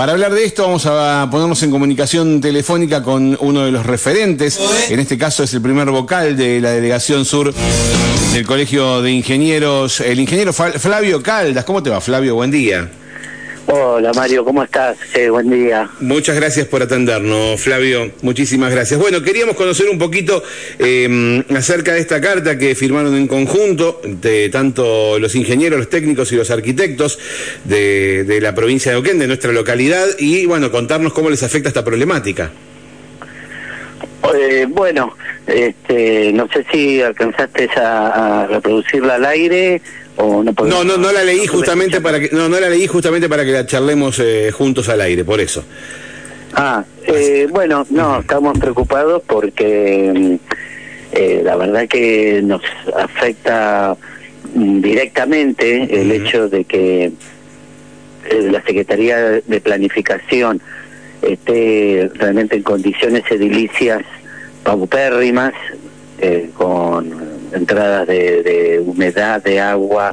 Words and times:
Para 0.00 0.12
hablar 0.12 0.32
de 0.32 0.46
esto 0.46 0.62
vamos 0.62 0.86
a 0.86 1.28
ponernos 1.30 1.62
en 1.62 1.70
comunicación 1.70 2.40
telefónica 2.40 3.02
con 3.02 3.36
uno 3.38 3.66
de 3.66 3.70
los 3.70 3.84
referentes, 3.84 4.58
en 4.88 4.98
este 4.98 5.18
caso 5.18 5.42
es 5.42 5.52
el 5.52 5.60
primer 5.60 5.90
vocal 5.90 6.38
de 6.38 6.58
la 6.58 6.70
Delegación 6.70 7.26
Sur 7.26 7.52
del 8.32 8.46
Colegio 8.46 9.02
de 9.02 9.12
Ingenieros, 9.12 10.00
el 10.00 10.18
ingeniero 10.18 10.54
Flavio 10.54 11.22
Caldas. 11.22 11.66
¿Cómo 11.66 11.82
te 11.82 11.90
va 11.90 12.00
Flavio? 12.00 12.34
Buen 12.34 12.50
día. 12.50 12.90
Hola 13.72 14.12
Mario, 14.14 14.44
¿cómo 14.44 14.64
estás? 14.64 14.96
buen 15.30 15.48
día. 15.48 15.88
Muchas 16.00 16.34
gracias 16.34 16.66
por 16.66 16.82
atendernos, 16.82 17.60
Flavio. 17.60 18.10
Muchísimas 18.20 18.72
gracias. 18.72 18.98
Bueno, 18.98 19.22
queríamos 19.22 19.54
conocer 19.54 19.88
un 19.88 19.96
poquito 19.96 20.42
em, 20.80 21.44
acerca 21.54 21.92
de 21.92 22.00
esta 22.00 22.20
carta 22.20 22.58
que 22.58 22.74
firmaron 22.74 23.14
en 23.14 23.28
conjunto 23.28 24.00
de 24.04 24.48
tanto 24.48 25.20
los 25.20 25.36
ingenieros, 25.36 25.78
los 25.78 25.88
técnicos 25.88 26.32
y 26.32 26.36
los 26.36 26.50
arquitectos 26.50 27.20
de, 27.64 28.38
la 28.42 28.56
provincia 28.56 28.90
de 28.90 28.98
Oquén, 28.98 29.20
de 29.20 29.28
nuestra 29.28 29.52
localidad, 29.52 30.06
y 30.18 30.46
bueno, 30.46 30.72
contarnos 30.72 31.12
cómo 31.12 31.30
les 31.30 31.44
afecta 31.44 31.68
esta 31.68 31.84
problemática. 31.84 32.50
Eh, 34.34 34.66
bueno, 34.68 35.16
este, 35.46 36.32
no 36.32 36.48
sé 36.48 36.64
si 36.72 37.02
alcanzaste 37.02 37.70
a 37.76 38.48
reproducirla 38.50 39.14
al 39.14 39.26
aire 39.26 39.80
no, 40.20 40.84
no, 40.84 40.96
no, 40.96 41.12
la 41.12 41.24
leí 41.24 41.46
justamente 41.46 42.00
para 42.00 42.20
que 42.20 42.30
no, 42.32 42.48
no 42.48 42.60
la 42.60 42.68
leí 42.68 42.86
justamente 42.86 43.28
para 43.28 43.44
que 43.44 43.52
la 43.52 43.66
charlemos 43.66 44.18
eh, 44.18 44.50
juntos 44.52 44.88
al 44.88 45.00
aire, 45.00 45.24
por 45.24 45.40
eso. 45.40 45.64
Ah, 46.54 46.84
eh, 47.06 47.46
bueno, 47.50 47.86
no, 47.90 48.20
estamos 48.20 48.58
preocupados 48.58 49.22
porque 49.26 50.12
mm, 50.14 50.34
eh, 51.12 51.42
la 51.44 51.56
verdad 51.56 51.88
que 51.88 52.40
nos 52.42 52.62
afecta 52.96 53.96
mm, 54.54 54.80
directamente 54.80 56.00
el 56.00 56.10
hecho 56.12 56.48
de 56.48 56.64
que 56.64 57.12
la 58.30 58.62
Secretaría 58.62 59.16
de 59.16 59.60
Planificación 59.60 60.60
esté 61.22 62.10
realmente 62.14 62.56
en 62.56 62.62
condiciones 62.62 63.24
edilicias 63.30 64.02
paupérrimas, 64.62 65.52
con 66.54 67.39
entradas 67.52 68.06
de, 68.06 68.82
humedad, 68.84 69.42
de 69.42 69.60
agua, 69.60 70.10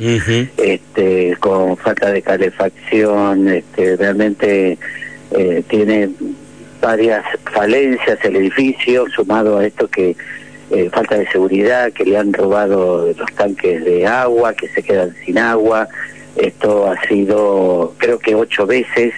este, 0.58 1.36
con 1.40 1.78
falta 1.78 2.12
de 2.12 2.22
calefacción, 2.22 3.48
este, 3.48 3.96
realmente 3.96 4.78
eh, 5.32 5.64
tiene 5.68 6.10
varias 6.82 7.26
falencias 7.52 8.20
el 8.24 8.36
edificio, 8.38 9.06
sumado 9.16 9.58
a 9.58 9.66
esto 9.66 9.88
que 9.88 10.16
eh, 10.70 10.90
falta 10.92 11.18
de 11.18 11.28
seguridad, 11.30 11.92
que 11.94 12.06
le 12.06 12.18
han 12.18 12.34
robado 12.34 13.14
los 13.18 13.34
tanques 13.34 13.84
de 13.86 14.06
agua, 14.06 14.54
que 14.54 14.68
se 14.68 14.84
quedan 14.84 15.16
sin 15.26 15.38
agua. 15.38 15.88
Esto 16.36 16.90
ha 16.92 17.02
sido, 17.08 17.94
creo 17.98 18.20
que 18.20 18.36
ocho 18.36 18.66
veces 18.66 19.14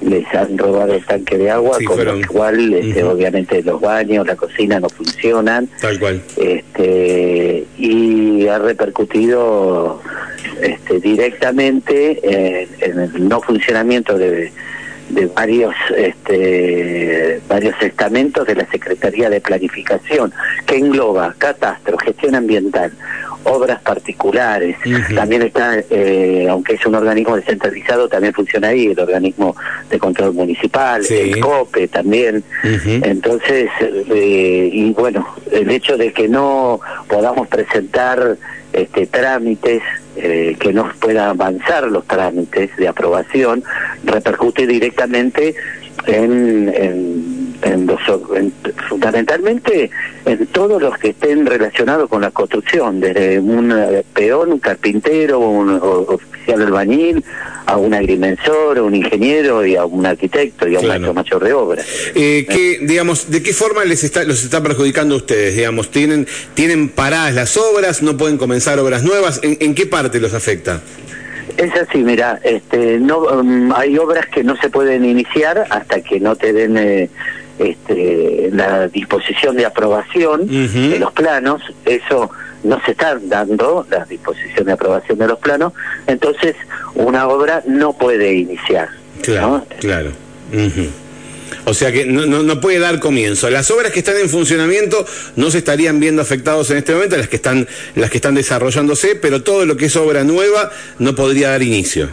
les 0.00 0.26
han 0.34 0.56
robado 0.58 0.94
el 0.94 1.04
tanque 1.04 1.38
de 1.38 1.50
agua, 1.50 1.78
con 1.84 2.04
lo 2.04 2.26
cual 2.28 2.74
este, 2.74 3.02
obviamente 3.02 3.62
los 3.62 3.80
baños, 3.80 4.26
la 4.26 4.36
cocina 4.36 4.78
no 4.80 4.88
funcionan. 4.88 5.68
Tal 5.80 5.98
cual. 5.98 6.22
Este, 6.36 7.64
y 7.78 8.46
ha 8.48 8.58
repercutido 8.58 10.00
este, 10.60 11.00
directamente 11.00 12.20
en, 12.80 13.00
el 13.00 13.28
no 13.28 13.40
funcionamiento 13.40 14.16
de, 14.18 14.52
de 15.10 15.26
varios 15.26 15.74
este, 15.96 17.40
varios 17.48 17.74
estamentos 17.80 18.46
de 18.46 18.54
la 18.54 18.66
Secretaría 18.70 19.30
de 19.30 19.40
Planificación, 19.40 20.32
que 20.66 20.76
engloba 20.76 21.34
catastro, 21.38 21.96
gestión 21.98 22.34
ambiental, 22.34 22.92
obras 23.46 23.80
particulares. 23.80 24.76
También 25.14 25.42
está, 25.42 25.78
eh, 25.90 26.46
aunque 26.48 26.74
es 26.74 26.86
un 26.86 26.94
organismo 26.94 27.36
descentralizado, 27.36 28.08
también 28.08 28.34
funciona 28.34 28.68
ahí 28.68 28.86
el 28.86 29.00
organismo 29.00 29.56
de 29.88 29.98
control 29.98 30.34
municipal, 30.34 31.04
el 31.08 31.40
COPE 31.40 31.88
también. 31.88 32.42
Entonces, 32.62 33.70
eh, 33.80 34.70
y 34.72 34.92
bueno, 34.92 35.26
el 35.50 35.70
hecho 35.70 35.96
de 35.96 36.12
que 36.12 36.28
no 36.28 36.80
podamos 37.08 37.48
presentar 37.48 38.36
este, 38.72 39.06
trámites, 39.06 39.82
eh, 40.16 40.56
que 40.58 40.72
no 40.72 40.90
puedan 40.98 41.28
avanzar 41.28 41.84
los 41.84 42.06
trámites 42.06 42.76
de 42.76 42.88
aprobación, 42.88 43.62
repercute 44.04 44.66
directamente 44.66 45.54
en, 46.06 46.72
en 46.74 47.35
en 47.62 47.86
fundamentalmente 48.88 49.90
en 50.24 50.46
todos 50.48 50.80
los 50.80 50.96
que 50.98 51.08
estén 51.08 51.46
relacionados 51.46 52.08
con 52.08 52.22
la 52.22 52.30
construcción, 52.30 53.00
desde 53.00 53.38
un 53.38 53.72
eh, 53.72 54.04
peón, 54.14 54.52
un 54.52 54.58
carpintero, 54.58 55.38
un 55.38 55.70
oficial 55.70 56.62
albañil, 56.62 57.24
a 57.66 57.76
un 57.76 57.94
agrimensor, 57.94 58.78
a 58.78 58.82
un 58.82 58.94
ingeniero 58.94 59.64
y 59.64 59.76
a 59.76 59.84
un 59.84 60.06
arquitecto 60.06 60.68
y 60.68 60.76
a 60.76 60.80
un 60.80 60.88
maestro 60.88 61.14
mayor 61.14 61.44
de 61.44 61.52
obra. 61.52 61.82
Eh, 62.14 62.46
¿qué, 62.48 62.78
digamos, 62.82 63.30
¿De 63.30 63.42
qué 63.42 63.52
forma 63.52 63.84
les 63.84 64.04
está, 64.04 64.24
los 64.24 64.44
está 64.44 64.62
perjudicando 64.62 65.14
a 65.14 65.18
ustedes? 65.18 65.56
Digamos, 65.56 65.90
¿tienen, 65.90 66.26
¿Tienen 66.54 66.88
paradas 66.88 67.34
las 67.34 67.56
obras? 67.56 68.02
¿No 68.02 68.16
pueden 68.16 68.38
comenzar 68.38 68.78
obras 68.78 69.02
nuevas? 69.02 69.40
en 69.42 69.74
qué 69.74 69.86
parte 69.86 70.20
los 70.20 70.34
afecta? 70.34 70.82
Es 71.56 71.74
así, 71.74 71.98
mira, 71.98 72.38
este, 72.42 72.98
no, 72.98 73.20
um, 73.20 73.72
hay 73.72 73.96
obras 73.96 74.26
que 74.26 74.44
no 74.44 74.56
se 74.56 74.68
pueden 74.68 75.04
iniciar 75.04 75.66
hasta 75.70 76.02
que 76.02 76.20
no 76.20 76.36
te 76.36 76.52
den 76.52 76.76
eh, 76.76 77.08
este, 77.58 78.50
la 78.52 78.88
disposición 78.88 79.56
de 79.56 79.66
aprobación 79.66 80.46
de 80.46 80.98
los 80.98 81.12
planos. 81.12 81.62
Eso 81.84 82.30
no 82.64 82.80
se 82.84 82.92
está 82.92 83.18
dando, 83.20 83.86
la 83.90 84.04
disposición 84.04 84.66
de 84.66 84.72
aprobación 84.72 85.18
de 85.18 85.28
los 85.28 85.38
planos. 85.38 85.72
Entonces, 86.06 86.56
una 86.94 87.28
obra 87.28 87.62
no 87.66 87.92
puede 87.92 88.34
iniciar. 88.34 88.88
Claro, 89.22 89.66
claro. 89.80 90.10
O 91.64 91.74
sea 91.74 91.90
que 91.90 92.06
no, 92.06 92.26
no, 92.26 92.60
puede 92.60 92.78
dar 92.78 93.00
comienzo. 93.00 93.50
Las 93.50 93.70
obras 93.70 93.92
que 93.92 94.00
están 94.00 94.16
en 94.16 94.28
funcionamiento 94.28 95.04
no 95.36 95.50
se 95.50 95.58
estarían 95.58 95.98
viendo 95.98 96.22
afectados 96.22 96.70
en 96.70 96.78
este 96.78 96.92
momento, 96.92 97.16
las 97.16 97.28
que 97.28 97.36
están, 97.36 97.66
las 97.94 98.10
que 98.10 98.18
están 98.18 98.34
desarrollándose, 98.34 99.16
pero 99.16 99.42
todo 99.42 99.66
lo 99.66 99.76
que 99.76 99.86
es 99.86 99.96
obra 99.96 100.24
nueva 100.24 100.70
no 100.98 101.14
podría 101.14 101.50
dar 101.50 101.62
inicio. 101.62 102.08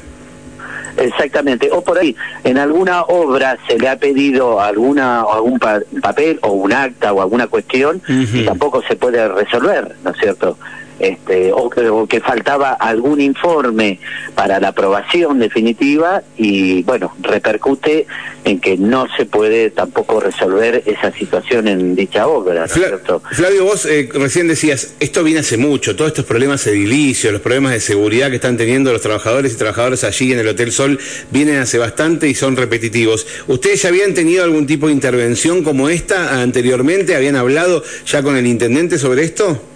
Exactamente, 0.97 1.69
o 1.71 1.81
por 1.81 1.97
ahí, 1.97 2.15
en 2.43 2.57
alguna 2.57 3.01
obra 3.03 3.57
se 3.67 3.79
le 3.79 3.89
ha 3.89 3.97
pedido 3.97 4.61
alguna 4.61 5.21
algún 5.21 5.59
papel 5.59 6.39
o 6.41 6.51
un 6.51 6.71
acta 6.71 7.13
o 7.13 7.21
alguna 7.21 7.47
cuestión 7.47 8.01
y 8.07 8.45
tampoco 8.45 8.81
se 8.87 8.95
puede 8.95 9.27
resolver, 9.27 9.95
¿no 10.03 10.11
es 10.11 10.17
cierto? 10.17 10.57
Este, 11.03 11.51
o, 11.51 11.69
que, 12.07 12.21
faltaba 12.21 12.71
algún 12.71 13.19
informe 13.19 13.99
para 14.35 14.61
la 14.61 14.69
aprobación 14.69 15.37
definitiva 15.37 16.23
y 16.37 16.81
bueno, 16.83 17.13
repercute 17.19 18.07
en 18.45 18.61
que 18.61 18.77
no 18.77 19.07
se 19.17 19.25
puede 19.25 19.69
tampoco 19.69 20.21
resolver 20.21 20.81
esa 20.85 21.11
situación 21.11 21.67
en 21.67 21.95
dicha 21.95 22.27
obra. 22.27 22.67
Flavio, 22.69 23.65
vos 23.65 23.85
eh, 23.85 24.09
recién 24.13 24.47
decías, 24.47 24.93
esto 25.01 25.25
viene 25.25 25.41
hace 25.41 25.57
mucho, 25.57 25.97
todos 25.97 26.11
estos 26.11 26.23
problemas 26.23 26.65
edilicios, 26.67 27.33
los 27.33 27.41
problemas 27.41 27.73
de 27.73 27.81
seguridad 27.81 28.29
que 28.29 28.35
están 28.35 28.55
teniendo 28.55 28.93
los 28.93 29.01
trabajadores 29.01 29.53
y 29.53 29.57
trabajadoras 29.57 30.05
allí 30.05 30.31
en 30.31 30.39
el 30.39 30.47
Hotel 30.47 30.71
Sol, 30.71 30.99
vienen 31.31 31.57
hace 31.57 31.77
bastante 31.79 32.29
y 32.29 32.33
son 32.33 32.55
repetitivos. 32.55 33.27
¿Ustedes 33.47 33.81
ya 33.81 33.89
habían 33.89 34.13
tenido 34.13 34.45
algún 34.45 34.65
tipo 34.67 34.87
de 34.87 34.93
intervención 34.93 35.63
como 35.63 35.89
esta 35.89 36.41
anteriormente? 36.41 37.13
¿Habían 37.13 37.35
hablado 37.35 37.83
ya 38.05 38.23
con 38.23 38.37
el 38.37 38.47
intendente 38.47 38.97
sobre 38.97 39.23
esto? 39.23 39.72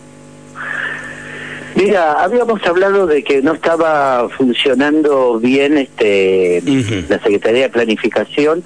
Mira, 1.78 2.14
habíamos 2.14 2.66
hablado 2.66 3.06
de 3.06 3.24
que 3.24 3.42
no 3.44 3.54
estaba 3.54 4.28
funcionando 4.30 5.40
bien 5.40 5.78
este 5.78 6.64
la 7.08 7.20
Secretaría 7.20 7.64
de 7.64 7.70
Planificación 7.70 8.64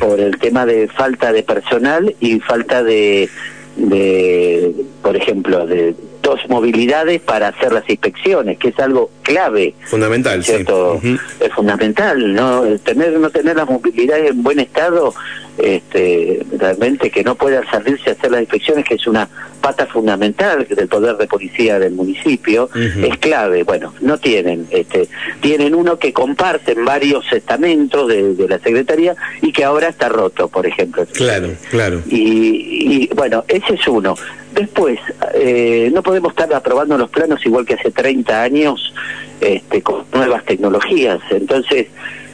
por 0.00 0.20
el 0.20 0.38
tema 0.38 0.64
de 0.64 0.88
falta 0.88 1.32
de 1.32 1.42
personal 1.42 2.14
y 2.18 2.40
falta 2.40 2.82
de, 2.82 3.28
de 3.76 4.72
por 5.02 5.16
ejemplo, 5.16 5.66
de 5.66 5.94
dos 6.22 6.40
movilidades 6.48 7.20
para 7.20 7.48
hacer 7.48 7.72
las 7.72 7.88
inspecciones, 7.88 8.58
que 8.58 8.68
es 8.68 8.78
algo 8.80 9.10
clave. 9.22 9.74
Fundamental, 9.84 10.42
¿cierto? 10.42 11.00
Es 11.38 11.52
fundamental, 11.54 12.34
¿no? 12.34 12.62
Tener, 12.78 13.18
no 13.20 13.30
tener 13.30 13.54
las 13.54 13.68
movilidades 13.68 14.30
en 14.30 14.42
buen 14.42 14.58
estado, 14.58 15.14
este, 15.58 16.44
realmente 16.58 17.10
que 17.10 17.24
no 17.24 17.34
puedan 17.34 17.66
salirse 17.70 18.10
a 18.10 18.12
hacer 18.12 18.30
las 18.30 18.40
inspecciones, 18.40 18.84
que 18.84 18.94
es 18.94 19.06
una 19.06 19.28
pata 19.60 19.86
fundamental 19.86 20.66
del 20.68 20.88
poder 20.88 21.16
de 21.16 21.26
policía 21.26 21.78
del 21.78 21.94
municipio, 21.94 22.68
es 22.74 23.18
clave. 23.18 23.64
Bueno, 23.64 23.92
no 24.00 24.18
tienen, 24.18 24.66
este, 24.70 25.08
tienen 25.40 25.74
uno 25.74 25.98
que 25.98 26.12
comparten 26.12 26.84
varios 26.84 27.24
estamentos 27.32 28.08
de, 28.08 28.46
la 28.48 28.58
Secretaría 28.58 29.16
y 29.42 29.52
que 29.52 29.64
ahora 29.64 29.88
está 29.88 30.08
roto, 30.08 30.48
por 30.48 30.66
ejemplo. 30.66 31.04
Claro, 31.12 31.48
claro. 31.70 32.02
Y, 32.08 33.06
y 33.06 33.10
bueno, 33.14 33.44
ese 33.48 33.74
es 33.74 33.88
uno. 33.88 34.14
Después, 34.56 34.98
eh, 35.34 35.90
no 35.92 36.02
podemos 36.02 36.30
estar 36.30 36.52
aprobando 36.54 36.96
los 36.96 37.10
planos 37.10 37.44
igual 37.44 37.66
que 37.66 37.74
hace 37.74 37.90
30 37.90 38.42
años 38.42 38.94
este, 39.40 39.82
con 39.82 40.04
nuevas 40.14 40.44
tecnologías. 40.46 41.20
Entonces, 41.30 41.88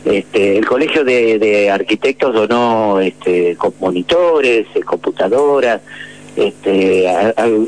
este, 0.04 0.58
el 0.58 0.66
Colegio 0.66 1.04
de, 1.04 1.70
Arquitectos 1.70 2.34
donó 2.34 3.00
este, 3.00 3.56
con 3.56 3.72
monitores, 3.80 4.66
eh, 4.74 4.80
computadoras, 4.80 5.80
este, 6.34 7.12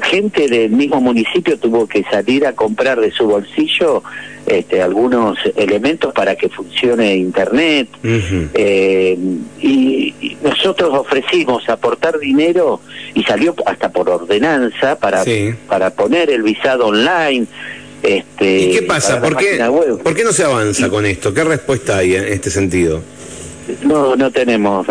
gente 0.03 0.49
del 0.49 0.71
mismo 0.71 1.01
municipio 1.01 1.59
tuvo 1.59 1.87
que 1.87 2.03
salir 2.05 2.47
a 2.47 2.55
comprar 2.55 2.99
de 2.99 3.11
su 3.11 3.27
bolsillo 3.27 4.03
este, 4.47 4.81
algunos 4.81 5.39
elementos 5.57 6.15
para 6.15 6.35
que 6.35 6.49
funcione 6.49 7.17
Internet. 7.17 7.89
Eh, 8.03 9.19
y, 9.61 10.15
nosotros 10.43 10.91
ofrecimos 10.93 11.67
aportar 11.71 12.19
dinero 12.19 12.81
y 13.15 13.23
salió 13.25 13.55
hasta 13.65 13.89
por 13.91 14.11
ordenanza 14.11 14.99
para, 14.99 15.25
para 15.67 15.91
poner 15.91 16.29
el 16.29 16.43
visado 16.43 16.87
online. 16.89 17.47
Este, 18.05 18.59
¿Y 18.59 18.71
qué 18.73 18.83
pasa? 18.83 19.19
¿Por 19.19 19.35
qué, 19.35 19.59
¿Por 20.03 20.15
qué 20.15 20.25
no 20.25 20.33
se 20.33 20.45
avanza 20.45 20.91
con 20.91 21.07
esto? 21.07 21.33
¿Qué 21.33 21.43
respuesta 21.43 21.99
hay 21.99 22.15
en 22.15 22.25
este 22.25 22.51
sentido? 22.51 23.03
No, 23.83 24.15
no 24.15 24.31
tenemos 24.31 24.87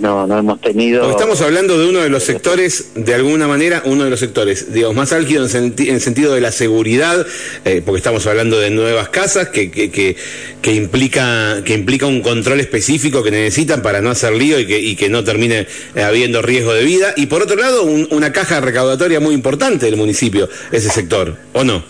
No, 0.00 0.26
no 0.26 0.38
hemos 0.38 0.60
tenido. 0.60 1.08
estamos 1.08 1.40
hablando 1.42 1.78
de 1.78 1.88
uno 1.88 2.00
de 2.00 2.08
los 2.08 2.24
sectores, 2.24 2.90
de 2.96 3.14
alguna 3.14 3.46
manera, 3.46 3.82
uno 3.84 4.02
de 4.02 4.10
los 4.10 4.18
sectores, 4.18 4.72
digamos, 4.72 4.96
más 4.96 5.12
álgido 5.12 5.46
en, 5.46 5.74
el 5.78 6.00
sentido 6.00 6.34
de 6.34 6.40
la 6.40 6.50
seguridad, 6.50 7.24
eh, 7.64 7.82
porque 7.84 7.98
estamos 7.98 8.26
hablando 8.26 8.58
de 8.58 8.70
nuevas 8.70 9.10
casas 9.10 9.50
que, 9.50 9.70
que, 9.70 10.16
que, 10.60 10.74
implica, 10.74 11.62
que 11.64 11.74
implica 11.74 12.06
un 12.06 12.20
control 12.20 12.58
específico 12.58 13.22
que 13.22 13.30
necesitan 13.30 13.80
para 13.80 14.00
no 14.00 14.10
hacer 14.10 14.32
lío 14.32 14.58
y 14.58 14.66
que, 14.66 14.80
y 14.80 14.96
que 14.96 15.08
no 15.08 15.22
termine 15.22 15.68
eh, 15.94 16.02
habiendo 16.02 16.42
riesgo 16.42 16.74
de 16.74 16.82
vida. 16.82 17.14
Y 17.16 17.26
por 17.26 17.42
otro 17.42 17.54
lado, 17.54 17.84
una 17.84 18.32
caja 18.32 18.60
recaudatoria 18.60 19.20
muy 19.20 19.36
importante 19.36 19.86
del 19.86 19.96
municipio, 19.96 20.48
ese 20.72 20.90
sector, 20.90 21.36
¿o 21.52 21.62
no? 21.62 21.84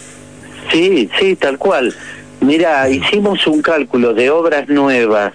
Sí, 0.71 1.09
sí, 1.19 1.37
tal 1.37 1.59
cual. 1.59 1.95
Mira, 2.41 2.89
hicimos 2.89 3.47
un 3.47 3.61
cálculo 3.61 4.15
de 4.15 4.31
obras 4.31 4.69
nuevas 4.69 5.33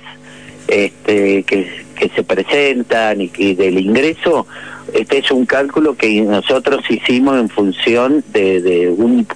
este, 0.67 1.43
que, 1.43 1.85
que 1.95 2.09
se 2.09 2.23
presentan 2.23 3.21
y 3.21 3.29
que 3.29 3.55
del 3.55 3.79
ingreso, 3.79 4.47
este 4.93 5.19
es 5.19 5.31
un 5.31 5.45
cálculo 5.45 5.95
que 5.95 6.21
nosotros 6.21 6.83
hicimos 6.89 7.39
en 7.39 7.49
función 7.49 8.23
de, 8.31 8.61
de 8.61 8.89
un 8.89 9.27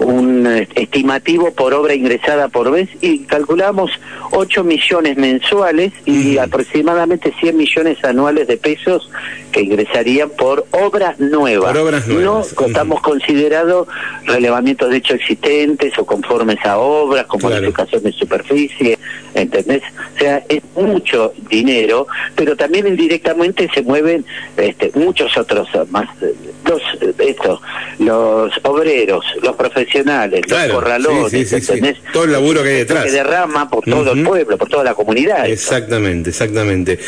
un 0.00 0.46
estimativo 0.74 1.52
por 1.52 1.74
obra 1.74 1.94
ingresada 1.94 2.48
por 2.48 2.70
vez 2.70 2.88
y 3.00 3.20
calculamos 3.20 3.90
8 4.30 4.64
millones 4.64 5.16
mensuales 5.16 5.92
y 6.04 6.38
aproximadamente 6.38 7.32
100 7.40 7.56
millones 7.56 8.04
anuales 8.04 8.46
de 8.46 8.56
pesos 8.56 9.10
que 9.52 9.62
ingresarían 9.62 10.30
por 10.30 10.66
obras 10.70 11.18
nuevas. 11.18 11.74
No 12.08 12.40
estamos 12.40 13.00
considerando 13.00 13.86
relevamientos 14.24 14.90
de 14.90 14.98
hechos 14.98 15.16
existentes 15.16 15.98
o 15.98 16.04
conformes 16.04 16.58
a 16.64 16.78
obras, 16.78 17.26
como 17.26 17.48
modificación 17.48 18.02
de 18.02 18.12
superficie, 18.12 18.98
¿entendés? 19.34 19.82
O 20.14 20.18
sea, 20.18 20.42
es 20.48 20.62
mucho 20.76 21.32
dinero, 21.48 22.06
pero 22.34 22.56
también 22.56 22.86
indirectamente 22.86 23.68
se 23.72 23.82
mueven 23.82 24.24
este, 24.56 24.92
muchos 24.94 25.36
otros 25.36 25.68
más, 25.90 26.08
los, 26.64 26.82
esto, 27.18 27.60
los 27.98 28.52
obreros, 28.62 29.24
los 29.42 29.56
profesionales 29.56 30.42
los 30.48 30.66
corralones, 30.68 31.56
todo 32.12 32.24
el 32.24 32.32
laburo 32.32 32.62
que 32.62 32.68
hay 32.68 32.74
detrás. 32.76 33.04
Que 33.04 33.10
derrama 33.10 33.68
por 33.68 33.84
todo 33.84 34.12
el 34.12 34.24
pueblo, 34.24 34.58
por 34.58 34.68
toda 34.68 34.84
la 34.84 34.94
comunidad. 34.94 35.48
Exactamente, 35.48 36.30
exactamente. 36.30 36.98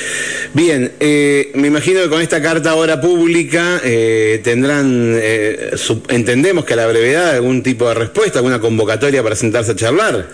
Bien, 0.55 0.93
eh, 1.01 1.51
me 1.55 1.69
imagino 1.69 2.01
que 2.03 2.09
con 2.09 2.21
esta 2.21 2.43
carta 2.43 2.71
ahora 2.71 3.01
pública 3.01 3.81
eh, 3.85 4.41
tendrán, 4.43 5.17
eh, 5.21 5.71
entendemos 6.09 6.65
que 6.65 6.75
a 6.75 6.77
la 6.77 6.87
brevedad 6.87 7.31
algún 7.31 7.63
tipo 7.63 7.89
de 7.89 7.95
respuesta, 7.95 8.39
alguna 8.39 8.61
convocatoria 8.61 9.23
para 9.23 9.37
sentarse 9.37 9.73
a 9.73 9.77
charlar. 9.77 10.27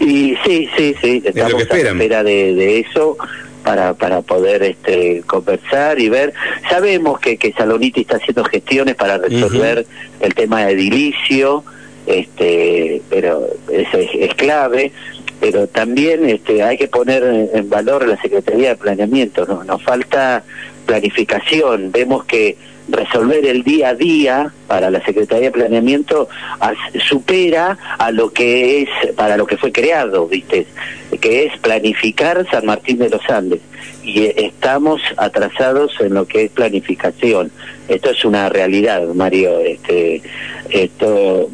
Y 0.00 0.36
sí, 0.44 0.68
sí, 0.76 0.96
sí, 1.00 1.22
estamos 1.24 1.54
a 1.54 1.58
espera 1.58 2.24
de, 2.24 2.54
de 2.54 2.80
eso 2.80 3.16
para, 3.62 3.94
para 3.94 4.22
poder 4.22 4.62
este, 4.62 5.22
conversar 5.26 6.00
y 6.00 6.08
ver. 6.08 6.32
Sabemos 6.68 7.20
que, 7.20 7.36
que 7.36 7.52
Saloniti 7.52 8.02
está 8.02 8.16
haciendo 8.16 8.44
gestiones 8.44 8.94
para 8.94 9.18
resolver 9.18 9.86
el 10.20 10.34
tema 10.34 10.64
de 10.64 10.72
edilicio, 10.72 11.64
este, 12.06 13.02
pero 13.08 13.46
es, 13.70 13.88
es, 13.94 14.34
clave 14.34 14.92
pero 15.40 15.66
también 15.66 16.28
este, 16.28 16.62
hay 16.62 16.76
que 16.76 16.86
poner 16.86 17.50
en 17.52 17.68
valor 17.68 18.06
la 18.06 18.20
Secretaría 18.20 18.70
de 18.70 18.76
Planeamiento, 18.76 19.44
¿no? 19.44 19.64
nos 19.64 19.82
falta 19.82 20.44
planificación, 20.86 21.90
vemos 21.90 22.24
que 22.24 22.56
resolver 22.88 23.46
el 23.46 23.62
día 23.62 23.90
a 23.90 23.94
día 23.94 24.52
para 24.66 24.90
la 24.90 25.04
Secretaría 25.04 25.46
de 25.46 25.52
Planeamiento 25.52 26.28
supera 27.08 27.78
a 27.98 28.10
lo 28.10 28.32
que 28.32 28.82
es 28.82 29.12
para 29.14 29.36
lo 29.36 29.46
que 29.46 29.56
fue 29.56 29.72
creado, 29.72 30.26
¿viste? 30.26 30.66
Que 31.20 31.46
es 31.46 31.58
planificar 31.58 32.46
San 32.50 32.66
Martín 32.66 32.98
de 32.98 33.10
los 33.10 33.28
Andes 33.28 33.60
y 34.02 34.24
estamos 34.24 35.00
atrasados 35.16 35.92
en 36.00 36.14
lo 36.14 36.26
que 36.26 36.44
es 36.44 36.50
planificación. 36.50 37.52
Esto 37.88 38.10
es 38.10 38.24
una 38.24 38.48
realidad, 38.48 39.06
Mario, 39.14 39.60
este 39.60 40.22
esto 40.70 41.50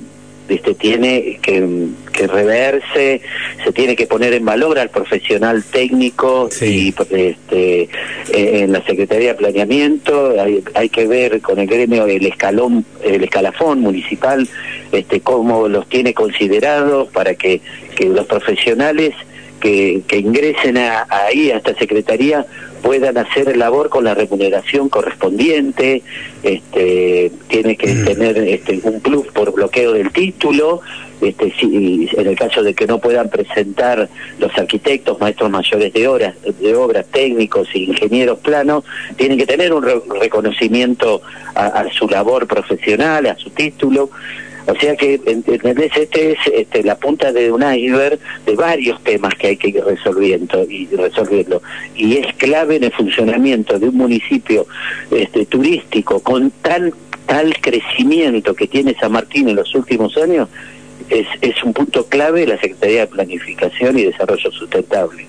¿viste? 0.49 0.75
tiene 0.75 1.39
que, 1.43 1.87
reverse, 2.27 3.21
se 3.63 3.73
tiene 3.73 3.95
que 3.95 4.07
poner 4.07 4.33
en 4.33 4.45
valor 4.45 4.79
al 4.79 4.91
profesional 4.91 5.63
técnico 5.63 6.49
y 6.61 6.89
este, 7.11 7.83
eh, 7.83 7.89
en 8.33 8.73
la 8.73 8.83
Secretaría 8.85 9.29
de 9.29 9.35
Planeamiento 9.35 10.35
hay, 10.41 10.65
hay, 10.75 10.89
que 10.89 11.07
ver 11.07 11.41
con 11.41 11.61
el 11.61 11.69
gremio 11.69 12.07
el 12.07 12.27
escalón, 12.27 12.85
el 13.05 13.23
escalafón 13.23 13.81
municipal, 13.81 14.49
este, 14.91 15.21
cómo 15.21 15.69
los 15.69 15.89
tiene 15.89 16.13
considerados 16.13 17.09
para 17.09 17.35
que, 17.35 17.61
que 17.95 18.07
los 18.07 18.27
profesionales 18.27 19.15
que, 19.61 20.03
que 20.07 20.19
ingresen 20.19 20.77
ahí 20.77 21.51
a 21.51 21.57
esta 21.57 21.75
secretaría 21.75 22.47
puedan 22.83 23.19
hacer 23.19 23.57
labor 23.57 23.89
con 23.89 24.05
la 24.05 24.15
remuneración 24.15 24.89
correspondiente, 24.89 26.03
este, 26.43 27.33
tiene 27.49 27.77
que 27.77 27.89
mm. 27.89 28.05
tener 28.05 28.39
este, 28.39 28.81
un 28.83 29.01
plus 29.01 29.27
por 29.29 29.53
bloqueo 29.53 29.93
del 29.93 30.13
título, 30.13 30.81
este, 31.21 31.53
si, 31.59 32.09
en 32.13 32.27
el 32.27 32.37
caso 32.37 32.63
de 32.63 32.75
que 32.75 32.87
no 32.87 32.99
puedan 32.99 33.29
presentar 33.29 34.09
los 34.39 34.57
arquitectos, 34.57 35.19
maestros 35.21 35.51
mayores 35.51 35.93
de 35.93 36.07
obras, 36.07 36.35
de 36.61 36.75
obras 36.75 37.07
técnicos 37.07 37.69
e 37.75 37.81
ingenieros 37.81 38.39
planos, 38.39 38.85
tienen 39.17 39.39
que 39.39 39.47
tener 39.47 39.73
un 39.73 39.85
reconocimiento 40.21 41.23
a, 41.55 41.85
su 41.93 42.09
labor 42.09 42.47
profesional, 42.47 43.27
a 43.27 43.37
su 43.37 43.51
título. 43.51 44.11
O 44.69 44.75
sea 44.79 44.95
que, 44.97 45.15
¿entendés? 45.25 45.97
Este 45.97 46.33
es 46.33 46.39
este, 46.53 46.83
la 46.83 46.97
punta 46.97 47.33
de 47.33 47.51
un 47.51 47.63
iceberg 47.63 48.19
de 48.45 48.55
varios 48.55 49.03
temas 49.03 49.35
que 49.35 49.49
hay 49.49 49.57
que 49.57 49.69
ir 49.69 49.83
resolviendo 49.83 50.63
y 50.69 50.87
resolviendo. 50.89 51.63
Y 51.97 52.19
es 52.19 52.35
clave 52.37 52.77
en 52.77 52.85
el 52.85 52.93
funcionamiento 52.93 53.79
de 53.79 53.89
un 53.89 53.97
municipio 53.97 54.67
este, 55.11 55.47
turístico 55.47 56.21
con 56.21 56.51
tan 56.63 56.93
tal 57.25 57.55
crecimiento 57.61 58.55
que 58.55 58.67
tiene 58.67 58.95
San 58.99 59.13
Martín 59.13 59.49
en 59.49 59.57
los 59.57 59.75
últimos 59.75 60.17
años, 60.17 60.49
es, 61.11 61.27
es 61.41 61.63
un 61.63 61.73
punto 61.73 62.07
clave 62.07 62.47
la 62.47 62.61
Secretaría 62.61 63.01
de 63.01 63.07
Planificación 63.07 63.99
y 63.99 64.05
Desarrollo 64.05 64.51
Sustentable. 64.51 65.27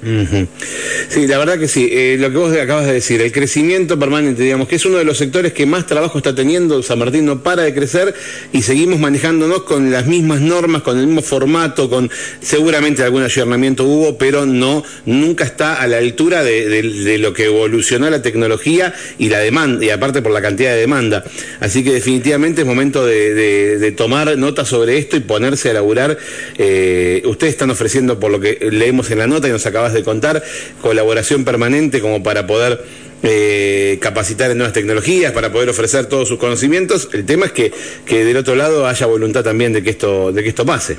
Sí, 1.08 1.28
la 1.28 1.38
verdad 1.38 1.58
que 1.58 1.68
sí. 1.68 1.90
Eh, 1.92 2.18
lo 2.20 2.30
que 2.32 2.38
vos 2.38 2.58
acabas 2.58 2.86
de 2.86 2.94
decir, 2.94 3.22
el 3.22 3.32
crecimiento 3.32 3.98
permanente, 3.98 4.44
digamos, 4.44 4.68
que 4.68 4.76
es 4.76 4.86
uno 4.86 4.98
de 4.98 5.06
los 5.06 5.18
sectores 5.18 5.54
que 5.54 5.66
más 5.66 5.86
trabajo 5.86 6.18
está 6.18 6.36
teniendo. 6.36 6.82
San 6.84 7.00
Martín 7.00 7.26
no 7.26 7.42
para 7.44 7.64
de 7.64 7.74
crecer 7.74 8.14
y 8.52 8.62
seguimos 8.62 9.00
manejándonos 9.00 9.64
con 9.64 9.92
las 9.92 10.06
mismas 10.06 10.42
normas, 10.42 10.82
con 10.82 11.00
el 11.00 11.08
mismo 11.08 11.22
formato, 11.22 11.90
con 11.90 12.10
seguramente 12.42 13.04
algún 13.04 13.24
ayornamiento 13.24 13.86
hubo, 13.86 14.18
pero 14.18 14.46
no, 14.46 14.84
nunca 15.06 15.44
está 15.44 15.82
a 15.82 15.88
la 15.88 15.98
altura 15.98 16.44
de, 16.44 17.18
lo 17.20 17.34
que 17.34 17.46
evolucionó 17.46 18.10
la 18.10 18.22
tecnología 18.22 18.94
y 19.18 19.30
la 19.30 19.40
demanda, 19.40 19.84
y 19.84 19.90
aparte 19.90 20.22
por 20.22 20.32
la 20.32 20.42
cantidad 20.42 20.72
de 20.72 20.78
demanda. 20.78 21.24
Así 21.60 21.84
que 21.84 21.92
definitivamente 21.92 22.62
es 22.62 22.68
momento 22.68 23.06
de 23.06 23.94
tomar 23.98 24.38
nota 24.38 24.66
sobre 24.66 24.98
esto 24.98 25.18
y 25.18 25.22
ponerse 25.22 25.69
a 25.70 25.74
laburar. 25.74 26.18
Eh, 26.58 27.22
ustedes 27.26 27.54
están 27.54 27.70
ofreciendo, 27.70 28.20
por 28.20 28.32
lo 28.32 28.40
que 28.40 28.58
leemos 28.72 29.12
en 29.12 29.20
la 29.20 29.28
nota 29.28 29.48
y 29.48 29.52
nos 29.52 29.66
acabas 29.66 29.94
de 29.94 30.04
contar, 30.04 30.44
colaboración 30.82 31.46
permanente 31.46 32.02
como 32.02 32.24
para 32.24 32.48
poder 32.48 32.84
eh, 33.24 33.98
capacitar 34.02 34.50
en 34.52 34.58
nuevas 34.58 34.74
tecnologías, 34.74 35.32
para 35.32 35.52
poder 35.52 35.70
ofrecer 35.70 36.06
todos 36.06 36.28
sus 36.28 36.40
conocimientos. 36.40 37.10
El 37.14 37.26
tema 37.26 37.48
es 37.48 37.52
que, 37.52 37.72
que 38.06 38.24
del 38.24 38.38
otro 38.38 38.56
lado 38.56 38.88
haya 38.88 39.06
voluntad 39.06 39.44
también 39.44 39.74
de 39.74 39.84
que 39.84 39.90
esto, 39.90 40.32
de 40.32 40.44
que 40.44 40.50
esto 40.50 40.66
pase. 40.66 40.98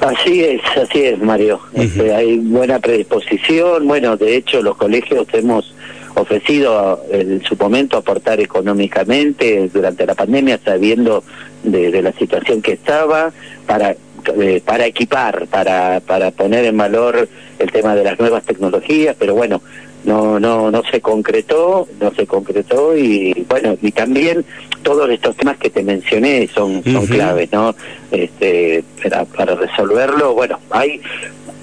Así 0.00 0.44
es, 0.44 0.60
así 0.76 1.02
es, 1.02 1.18
Mario. 1.18 1.60
Este, 1.74 2.14
hay 2.14 2.38
buena 2.38 2.78
predisposición. 2.78 3.86
Bueno, 3.86 4.16
de 4.16 4.36
hecho, 4.36 4.62
los 4.62 4.76
colegios 4.76 5.26
hemos 5.32 5.74
ofrecido 6.14 7.02
en 7.10 7.42
su 7.42 7.56
momento 7.56 7.96
aportar 7.96 8.40
económicamente 8.40 9.68
durante 9.72 10.06
la 10.06 10.14
pandemia, 10.14 10.60
sabiendo 10.64 11.24
de, 11.62 12.02
la 12.02 12.12
situación 12.12 12.62
que 12.62 12.72
estaba, 12.72 13.32
para 13.66 13.96
eh, 14.40 14.60
para 14.64 14.86
equipar, 14.86 15.46
para, 15.46 16.00
para 16.00 16.30
poner 16.32 16.64
en 16.64 16.76
valor 16.76 17.28
el 17.58 17.72
tema 17.72 17.94
de 17.94 18.04
las 18.04 18.18
nuevas 18.18 18.44
tecnologías, 18.44 19.16
pero 19.18 19.34
bueno, 19.34 19.62
no 20.04 20.38
no 20.38 20.70
no 20.70 20.82
se 20.90 21.00
concretó, 21.00 21.88
no 22.00 22.12
se 22.12 22.26
concretó 22.26 22.96
y 22.96 23.46
bueno, 23.48 23.76
y 23.80 23.92
también 23.92 24.44
todos 24.82 25.08
estos 25.10 25.36
temas 25.36 25.56
que 25.58 25.70
te 25.70 25.82
mencioné 25.82 26.48
son 26.54 26.82
son 26.84 27.06
claves, 27.06 27.50
¿no? 27.52 27.74
Este 28.10 28.84
para, 29.02 29.24
para 29.24 29.54
resolverlo, 29.54 30.34
bueno, 30.34 30.58
hay 30.70 31.00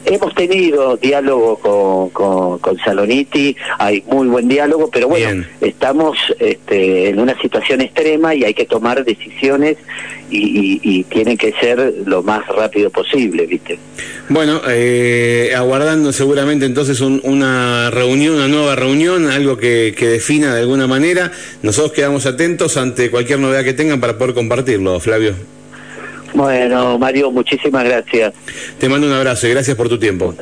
hemos 0.06 0.34
tenido 0.36 0.98
diálogo 0.98 1.58
con, 1.58 2.10
con, 2.10 2.60
con, 2.60 2.78
Saloniti, 2.78 3.56
hay 3.80 4.04
muy 4.08 4.28
buen 4.28 4.48
diálogo, 4.48 4.90
pero 4.92 5.08
bueno, 5.08 5.44
estamos 5.62 6.18
este, 6.40 7.10
en 7.10 7.20
una 7.20 7.40
situación 7.42 7.82
extrema 7.82 8.36
y 8.36 8.44
hay 8.44 8.54
que 8.54 8.66
tomar 8.66 9.04
decisiones 9.04 9.78
y, 10.30 10.80
y, 10.84 11.04
tiene 11.04 11.38
que 11.38 11.54
ser 11.54 11.94
lo 12.06 12.24
más 12.24 12.48
rápido 12.48 12.90
posible, 12.90 13.46
¿viste? 13.46 13.78
Bueno, 14.28 14.62
eh, 14.68 15.54
aguardando 15.56 16.12
seguramente 16.12 16.66
entonces 16.66 17.00
una 17.02 17.92
reunión, 17.92 18.36
una 18.36 18.48
nueva 18.48 18.76
reunión, 18.76 19.30
algo 19.30 19.58
que, 19.58 19.94
que 19.98 20.08
defina 20.08 20.54
de 20.54 20.62
alguna 20.62 20.88
manera. 20.88 21.32
Nosotros 21.62 21.94
quedamos 21.94 22.26
atentos 22.26 22.78
ante 22.78 23.12
cualquier 23.12 23.40
novedad 23.40 23.64
que 23.64 23.74
tengan 23.74 24.00
para 24.00 24.18
poder 24.18 24.34
compartirlo, 24.34 25.00
Flavio. 25.00 25.36
Bueno, 26.34 26.98
Mario, 26.98 27.32
muchísimas 27.32 27.84
gracias. 27.84 28.34
Te 28.80 28.90
mando 28.90 29.08
un 29.08 29.14
abrazo 29.14 29.48
y 29.48 29.52
gracias 29.52 29.76
por 29.78 29.90
tu 29.90 29.98
tiempo. 29.98 30.34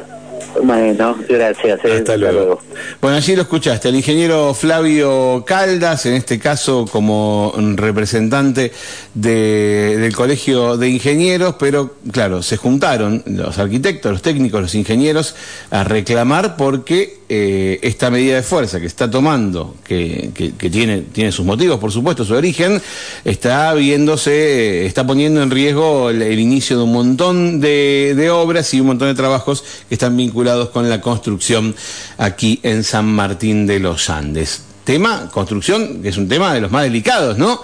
Bueno, 0.62 1.18
gracias. 1.28 1.80
Eh. 1.84 1.98
Hasta, 1.98 2.16
luego. 2.16 2.62
Bueno, 3.02 3.18
allí 3.18 3.36
lo 3.36 3.42
escuchaste, 3.42 3.90
el 3.90 3.96
ingeniero 3.96 4.54
Flavio 4.54 5.44
Caldas, 5.46 6.06
en 6.06 6.14
este 6.14 6.38
caso 6.40 6.86
como 6.92 7.54
representante 7.76 8.72
del 9.14 10.16
Colegio 10.16 10.78
de 10.78 10.90
Ingenieros, 10.90 11.56
pero 11.60 11.96
claro, 12.12 12.44
se 12.44 12.58
juntaron 12.58 13.24
los 13.26 13.58
arquitectos, 13.58 14.12
los 14.12 14.22
técnicos, 14.22 14.62
los 14.62 14.76
ingenieros 14.76 15.36
a 15.72 15.84
reclamar 15.84 16.56
porque 16.56 17.23
eh, 17.36 17.80
esta 17.82 18.12
medida 18.12 18.36
de 18.36 18.44
fuerza 18.44 18.80
que 18.80 18.86
está 18.86 19.10
tomando, 19.10 19.76
que, 19.84 20.32
tiene, 20.72 21.02
tiene 21.02 21.32
sus 21.32 21.44
motivos, 21.44 21.80
por 21.80 21.92
supuesto, 21.92 22.24
su 22.24 22.36
origen, 22.36 22.80
está 23.26 23.74
viéndose, 23.74 24.86
está 24.86 25.08
poniendo 25.08 25.42
en 25.42 25.50
riesgo 25.50 26.12
el, 26.12 26.38
inicio 26.38 26.78
de 26.78 26.84
un 26.84 26.94
montón 26.94 27.60
de 27.60 28.30
obras 28.32 28.72
y 28.76 28.82
un 28.82 28.88
montón 28.88 29.08
de 29.08 29.16
trabajos 29.16 29.64
que 29.90 29.96
están 29.96 30.16
vinculados 30.16 30.70
con 30.70 30.88
la 30.88 31.02
construcción 31.02 31.76
aquí 32.20 32.60
en 32.62 32.84
San 32.84 33.08
Martín 33.08 33.66
de 33.66 33.80
los 33.80 34.12
Andes. 34.12 34.73
Tema, 34.84 35.30
construcción, 35.32 36.02
que 36.02 36.10
es 36.10 36.18
un 36.18 36.28
tema 36.28 36.54
de 36.54 36.60
los 36.60 36.70
más 36.70 36.84
delicados, 36.84 37.38
¿no? 37.38 37.62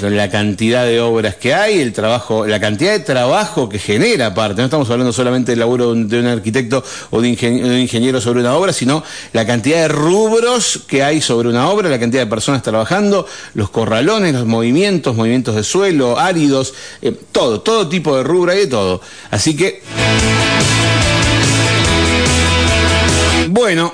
La 0.00 0.30
cantidad 0.30 0.84
de 0.84 1.00
obras 1.00 1.34
que 1.34 1.54
hay, 1.54 1.80
el 1.80 1.92
trabajo, 1.92 2.46
la 2.46 2.60
cantidad 2.60 2.92
de 2.92 3.00
trabajo 3.00 3.68
que 3.68 3.80
genera 3.80 4.26
aparte. 4.26 4.60
No 4.60 4.66
estamos 4.66 4.88
hablando 4.90 5.12
solamente 5.12 5.50
del 5.52 5.58
laburo 5.58 5.92
de 5.92 6.20
un 6.20 6.26
arquitecto 6.26 6.84
o 7.10 7.20
de, 7.20 7.36
un 7.52 7.78
ingeniero 7.78 8.20
sobre 8.20 8.40
una 8.40 8.54
obra, 8.54 8.72
sino 8.72 9.02
la 9.32 9.44
cantidad 9.44 9.78
de 9.82 9.88
rubros 9.88 10.80
que 10.86 11.02
hay 11.02 11.20
sobre 11.20 11.48
una 11.48 11.68
obra, 11.68 11.88
la 11.88 11.98
cantidad 11.98 12.22
de 12.22 12.30
personas 12.30 12.62
trabajando, 12.62 13.26
los 13.54 13.70
corralones, 13.70 14.32
los 14.32 14.46
movimientos, 14.46 15.16
movimientos 15.16 15.56
de 15.56 15.64
suelo, 15.64 16.16
áridos, 16.16 16.74
eh, 17.02 17.12
todo, 17.32 17.60
todo 17.60 17.88
tipo 17.88 18.16
de 18.16 18.22
rubro 18.22 18.54
y 18.54 18.58
de 18.58 18.66
todo. 18.68 19.00
Así 19.32 19.56
que... 19.56 19.82
Bueno. 23.48 23.92